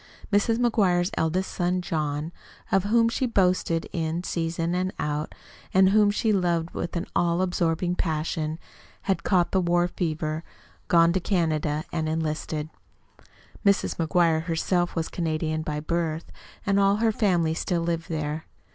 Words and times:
Mrs. 0.33 0.57
McGuire's 0.57 1.11
eldest 1.15 1.51
son 1.51 1.79
John 1.79 2.31
of 2.71 2.85
whom 2.85 3.07
she 3.07 3.27
boasted 3.27 3.87
in 3.93 4.23
season 4.23 4.73
and 4.73 4.91
out 4.97 5.35
and 5.75 5.89
whom 5.89 6.09
she 6.09 6.33
loved 6.33 6.71
with 6.71 6.95
an 6.95 7.05
all 7.15 7.39
absorbing 7.43 7.93
passion 7.93 8.57
had 9.03 9.21
caught 9.23 9.51
the 9.51 9.61
war 9.61 9.87
fever, 9.87 10.43
gone 10.87 11.13
to 11.13 11.19
Canada, 11.19 11.83
and 11.91 12.09
enlisted. 12.09 12.71
Mrs. 13.63 13.97
McGuire 13.97 14.45
herself 14.45 14.95
was 14.95 15.05
a 15.07 15.11
Canadian 15.11 15.61
by 15.61 15.79
birth, 15.79 16.31
and 16.65 16.79
all 16.79 16.95
her 16.95 17.11
family 17.11 17.53
still 17.53 17.81
lived 17.81 18.09
there. 18.09 18.47